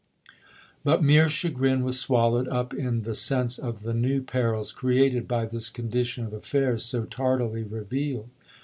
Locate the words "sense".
3.13-3.59